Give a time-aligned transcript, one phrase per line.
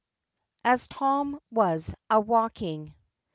[0.65, 2.95] AS TOM WAS A WALKING.